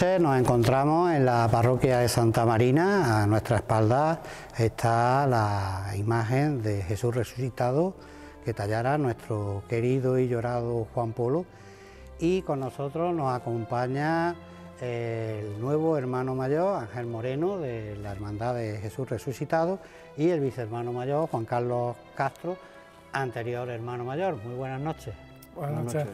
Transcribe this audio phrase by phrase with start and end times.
[0.00, 3.22] nos encontramos en la parroquia de Santa Marina.
[3.22, 4.22] A nuestra espalda
[4.56, 7.92] está la imagen de Jesús resucitado
[8.42, 11.44] que tallara nuestro querido y llorado Juan Polo.
[12.18, 14.36] Y con nosotros nos acompaña
[14.80, 19.80] el nuevo hermano mayor, Ángel Moreno, de la Hermandad de Jesús Resucitado,
[20.16, 22.56] y el vicehermano mayor, Juan Carlos Castro,
[23.12, 24.36] anterior hermano mayor.
[24.36, 25.14] Muy buenas noches.
[25.54, 26.06] Buenas, noches.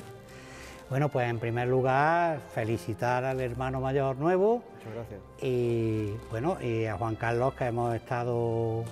[0.88, 4.62] Bueno, pues en primer lugar, felicitar al hermano mayor nuevo.
[4.76, 5.20] Muchas gracias.
[5.42, 8.84] Y bueno, y a Juan Carlos, que hemos estado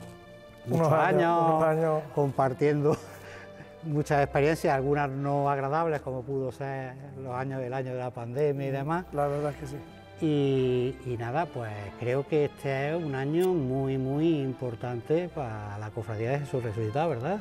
[0.67, 2.03] muchos Unos años, unos años.
[2.15, 2.97] compartiendo
[3.85, 8.67] muchas experiencias, algunas no agradables, como pudo ser los años del año de la pandemia
[8.67, 9.05] y demás.
[9.13, 9.77] La verdad es que sí.
[10.21, 15.91] Y, y nada, pues creo que este es un año muy, muy importante para la
[15.91, 17.41] cofradía de Jesús Resucitado, ¿verdad?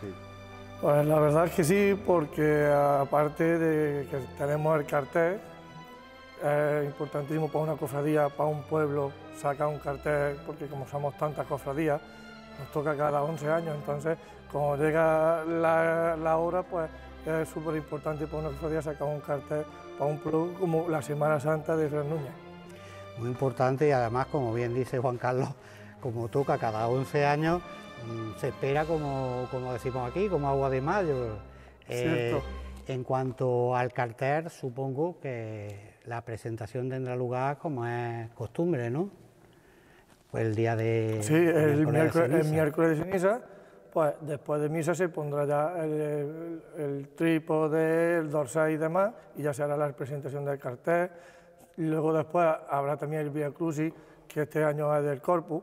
[0.00, 0.06] Sí.
[0.84, 5.40] Pues la verdad es que sí, porque aparte de que tenemos el cartel,
[6.44, 11.46] es importantísimo para una cofradía, para un pueblo, sacar un cartel, porque como somos tantas
[11.46, 12.02] cofradías,
[12.58, 14.18] nos toca cada 11 años, entonces
[14.52, 16.90] cuando llega la, hora, pues
[17.24, 19.64] es súper importante para una cofradía sacar un cartel
[19.98, 22.34] para un pueblo como la Semana Santa de Tres Núñez.
[23.16, 25.48] Muy importante y además, como bien dice Juan Carlos,
[26.02, 27.62] como toca cada 11 años,
[28.36, 31.38] se espera, como, como decimos aquí, como agua de mayo.
[31.88, 32.38] Eh,
[32.86, 39.10] en cuanto al cartel, supongo que la presentación tendrá lugar como es costumbre, ¿no?
[40.30, 41.22] Pues el día de...
[41.22, 42.50] Sí, el de miércoles, ceniza.
[42.50, 43.40] miércoles de ceniza,
[43.92, 49.12] pues después de misa se pondrá ya el, el- el trípode, el dorsal y demás,
[49.36, 51.10] y ya se hará la presentación del cartel.
[51.76, 53.92] Y luego después habrá también el Via Crucis,
[54.28, 55.62] que este año es del Corpus.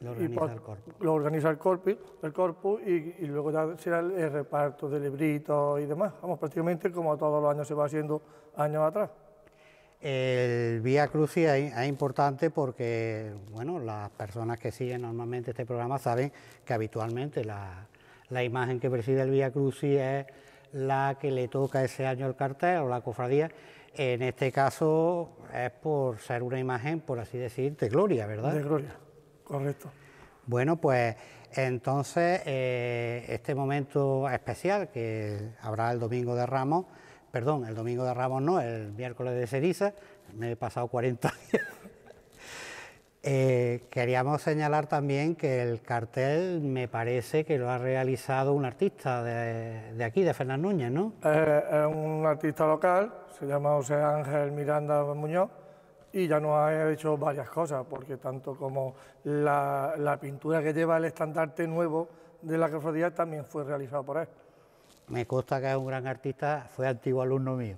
[0.00, 0.94] Lo organiza el Corpus.
[1.00, 5.00] Lo organiza el Corpus, el Corpus y, y luego ya será el, el reparto de
[5.00, 6.12] libritos y demás.
[6.20, 8.22] Vamos, prácticamente como todos los años se va haciendo
[8.56, 9.10] años atrás.
[10.00, 15.98] El Vía Crucis es, es importante porque, bueno, las personas que siguen normalmente este programa
[15.98, 16.30] saben
[16.62, 17.86] que habitualmente la,
[18.28, 20.26] la imagen que preside el Vía Crucis es
[20.72, 23.50] la que le toca ese año el cartel o la cofradía.
[23.94, 28.52] En este caso es por ser una imagen, por así decir, de gloria, ¿verdad?
[28.52, 28.96] De gloria,
[29.44, 29.90] correcto.
[30.46, 31.16] Bueno, pues
[31.52, 36.86] entonces eh, este momento especial que habrá el domingo de Ramos,
[37.30, 39.94] perdón, el domingo de Ramos no, el miércoles de ceniza,
[40.34, 41.64] me he pasado 40 días.
[43.26, 49.22] Eh, queríamos señalar también que el cartel me parece que lo ha realizado un artista
[49.22, 51.14] de, de aquí, de Fernán Núñez, ¿no?
[51.24, 55.48] Eh, es un artista local, se llama José Ángel Miranda Muñoz
[56.14, 58.94] y ya nos ha hecho varias cosas, porque tanto como
[59.24, 62.08] la, pintura que lleva el estandarte nuevo
[62.40, 64.28] de la cofradía también fue realizada por él.
[65.08, 67.76] Me consta que es un gran artista, fue antiguo alumno mío.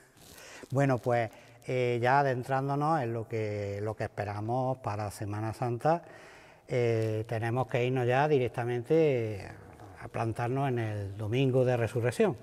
[0.70, 1.30] bueno, pues
[1.66, 6.02] eh, ya adentrándonos en lo que, lo que esperamos para Semana Santa,
[6.66, 9.46] eh, tenemos que irnos ya directamente
[10.00, 12.34] a plantarnos en el domingo de resurrección.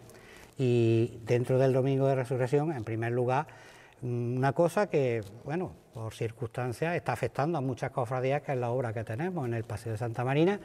[0.56, 3.48] Y dentro del domingo de resurrección, en primer lugar,
[4.06, 8.94] una cosa que, bueno, por circunstancias está afectando a muchas cofradías, que es la obra
[8.94, 10.60] que tenemos en el Paseo de Santa Marina,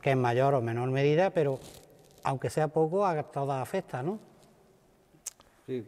[0.00, 1.58] que en mayor o menor medida, pero
[2.22, 4.18] aunque sea poco, a todas afecta, ¿no?
[5.66, 5.84] Sí,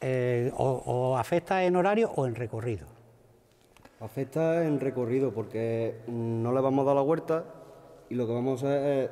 [0.00, 2.86] Eh, o, o afecta en horario o en recorrido.
[4.00, 7.44] afecta en recorrido porque no le vamos a dar la vuelta
[8.10, 9.10] y lo que vamos a hacer es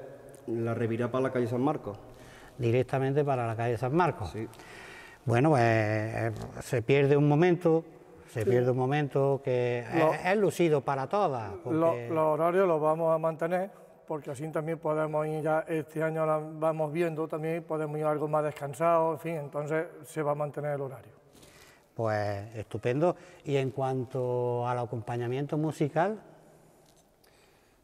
[0.54, 1.98] la revirá para la calle San Marcos.
[2.58, 4.30] directamente para la calle San Marcos.
[4.32, 4.46] Sí.
[5.24, 6.32] Bueno, pues eh,
[6.62, 7.84] se pierde un momento,
[8.32, 11.52] se pierde un momento que Lo- es, es lucido para todas.
[11.62, 13.70] porque- Lo- los horarios los vamos a mantener,
[14.08, 18.26] porque así también podemos ir ya, este año la vamos viendo, también podemos ir algo
[18.26, 21.12] más descansados, en fin, entonces se va a mantener el horario.
[21.94, 23.14] Pues estupendo.
[23.44, 26.20] Y en cuanto al acompañamiento musical,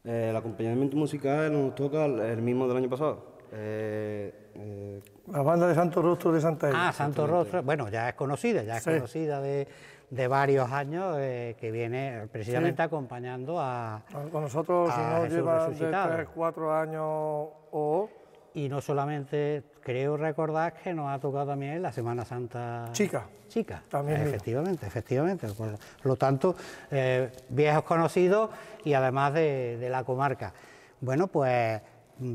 [0.05, 3.21] Eh, el acompañamiento musical nos toca el, el mismo del año pasado.
[3.51, 5.01] Eh, eh,
[5.31, 6.89] La banda de Santo Rostro de Santa Ella.
[6.89, 8.91] ah, Santo Rostro, bueno, ya es conocida, ya es Sí.
[8.91, 9.67] conocida de,
[10.09, 14.01] de varios años, eh, que viene precisamente acompañando a...
[14.31, 16.13] Con nosotros, si a no Jesús lleva de resucitado.
[16.15, 18.09] 3, 4 años o...
[18.55, 23.27] y no solamente, creo recordar que nos ha tocado también la Semana Santa Chica.
[23.47, 24.21] Chica, También.
[24.21, 25.47] efectivamente, efectivamente.
[25.57, 26.55] Por lo tanto,
[26.91, 28.51] eh, viejos conocidos
[28.83, 30.53] y además de, de la comarca.
[31.01, 31.81] Bueno, pues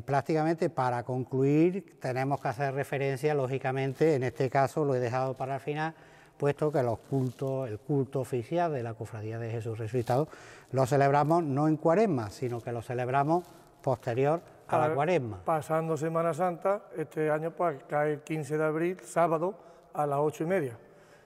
[0.04, 5.54] prácticamente para concluir tenemos que hacer referencia, lógicamente, en este caso lo he dejado para
[5.56, 5.94] el final,
[6.36, 10.28] puesto que los cultos, el culto oficial de la Cofradía de Jesús Resucitado
[10.72, 13.44] lo celebramos no en cuaresma, sino que lo celebramos
[13.82, 15.40] posterior a la cuaresma.
[15.44, 19.54] Pasando Semana Santa, este año pues cae el 15 de abril, sábado,
[19.92, 20.76] a las ocho y media.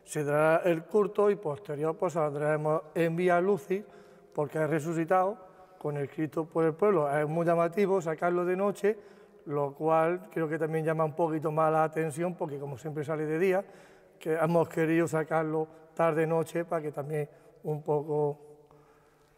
[0.05, 3.85] Se dará el culto y posterior pues saldremos en Vía Lucis,
[4.35, 5.48] porque es resucitado,
[5.79, 7.11] con el Cristo por el pueblo.
[7.17, 8.99] Es muy llamativo sacarlo de noche,
[9.47, 13.25] lo cual creo que también llama un poquito más la atención, porque como siempre sale
[13.25, 13.65] de día,
[14.19, 17.29] que hemos querido sacarlo tarde-noche para que también
[17.63, 18.39] un poco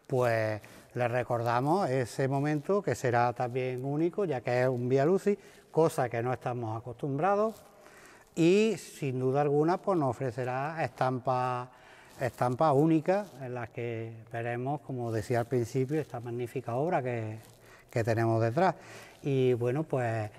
[0.07, 0.61] pues
[0.93, 5.37] les recordamos ese momento que será también único, ya que es un Vía Lucis,
[5.71, 7.63] cosa que no estamos acostumbrados,
[8.35, 11.69] y sin duda alguna pues nos ofrecerá estampas
[12.21, 17.39] estampas únicas en las que veremos, como decía al principio, esta magnífica obra que,
[17.89, 18.75] que tenemos detrás.
[19.23, 20.29] Y bueno, pues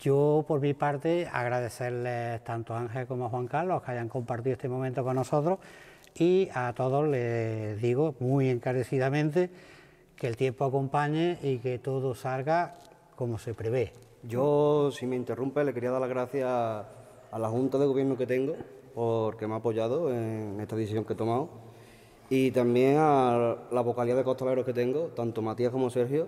[0.00, 4.54] yo por mi parte agradecerles tanto a Ángel como a Juan Carlos que hayan compartido
[4.54, 5.58] este momento con nosotros
[6.14, 9.50] y a todos les digo muy encarecidamente
[10.16, 12.74] que el tiempo acompañe y que todo salga
[13.14, 13.92] como se prevé.
[14.24, 18.26] Yo, si me interrumpe, le quería dar las gracias a la Junta de Gobierno que
[18.26, 18.56] tengo
[18.98, 21.50] porque me ha apoyado en esta decisión que he tomado
[22.28, 26.26] y también a la vocalía de costaleros que tengo, tanto Matías como Sergio,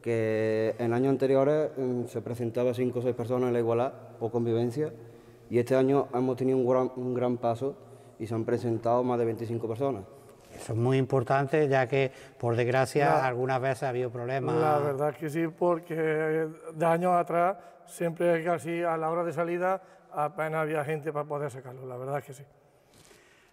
[0.00, 4.30] que en años anteriores mm, se presentaba cinco o seis personas en la igualdad o
[4.30, 4.90] convivencia
[5.50, 7.74] y este año hemos tenido un gran, un gran paso
[8.18, 10.04] y se han presentado más de 25 personas.
[10.58, 14.56] Eso es muy importante ya que por desgracia La- algunas veces ha habido problemas.
[14.56, 15.94] La verdad que sí, porque
[16.74, 17.56] de años atrás
[17.86, 19.80] siempre casi a la hora de salida
[20.12, 22.42] apenas había gente para poder sacarlo, la verdad que sí.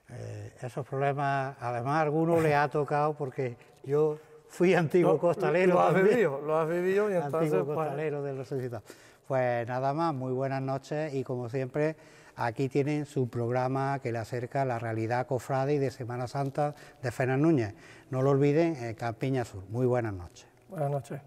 [0.09, 4.17] Eh, esos problemas, además a algunos les ha tocado porque yo
[4.49, 5.73] fui antiguo costalero.
[5.73, 8.83] Lo has vivido, lo has vivido y entonces antiguo pues, costalero del resucitado.
[9.27, 11.95] Pues nada más, muy buenas noches y como siempre
[12.35, 16.75] aquí tienen su programa que le acerca a la realidad cofrade y de Semana Santa
[17.01, 17.75] de Fernández Núñez.
[18.09, 19.63] No lo olviden, Campiña Sur.
[19.69, 20.47] Muy buenas noches.
[20.69, 21.21] buenas noches.